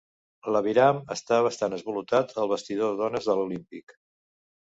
[0.53, 3.97] L'aviram està bastant esvalotat al vestidor de dones de l'Olímpic.